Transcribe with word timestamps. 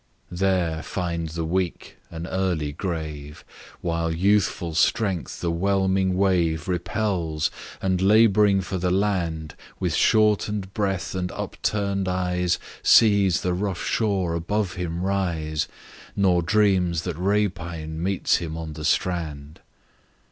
There 0.31 0.81
find 0.81 1.29
the 1.29 1.45
weak 1.45 1.95
an 2.09 2.25
early 2.25 2.71
grave, 2.71 3.45
While 3.81 4.11
youthful 4.11 4.73
strength 4.73 5.41
the 5.41 5.51
whelming 5.51 6.17
wave 6.17 6.67
Repels; 6.67 7.51
and 7.83 8.01
labouring 8.01 8.61
for 8.61 8.79
the 8.79 8.89
land, 8.89 9.49
Page 9.51 9.57
62 9.67 9.75
With 9.81 9.93
shorten'd 9.93 10.73
breath 10.73 11.13
and 11.13 11.31
upturn'd 11.33 12.07
eyes, 12.07 12.57
Sees 12.81 13.41
the 13.41 13.53
rough 13.53 13.83
shore 13.85 14.33
above 14.33 14.73
him 14.73 15.03
rise, 15.03 15.67
Nor 16.15 16.41
dreams 16.41 17.03
that 17.03 17.15
rapine 17.15 18.01
meets 18.01 18.37
him 18.37 18.57
on 18.57 18.73
the 18.73 18.85
strand. 18.85 19.59